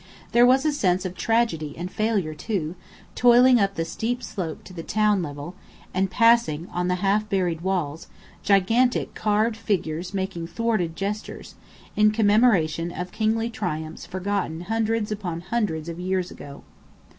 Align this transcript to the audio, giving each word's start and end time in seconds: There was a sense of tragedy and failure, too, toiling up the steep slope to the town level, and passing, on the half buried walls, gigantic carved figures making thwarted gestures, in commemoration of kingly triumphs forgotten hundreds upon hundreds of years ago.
There 0.31 0.47
was 0.47 0.65
a 0.65 0.71
sense 0.71 1.05
of 1.05 1.15
tragedy 1.15 1.75
and 1.77 1.91
failure, 1.91 2.33
too, 2.33 2.73
toiling 3.13 3.59
up 3.59 3.75
the 3.75 3.85
steep 3.85 4.23
slope 4.23 4.63
to 4.63 4.73
the 4.73 4.81
town 4.81 5.21
level, 5.21 5.53
and 5.93 6.09
passing, 6.09 6.67
on 6.71 6.87
the 6.87 6.95
half 7.05 7.29
buried 7.29 7.61
walls, 7.61 8.07
gigantic 8.41 9.13
carved 9.13 9.55
figures 9.55 10.11
making 10.11 10.47
thwarted 10.47 10.95
gestures, 10.95 11.53
in 11.95 12.09
commemoration 12.09 12.91
of 12.91 13.11
kingly 13.11 13.51
triumphs 13.51 14.07
forgotten 14.07 14.61
hundreds 14.61 15.11
upon 15.11 15.41
hundreds 15.41 15.87
of 15.87 15.99
years 15.99 16.31
ago. 16.31 16.63